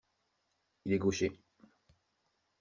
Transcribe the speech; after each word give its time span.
Il 0.85 0.93
est 0.93 0.97
gaucher. 0.97 1.39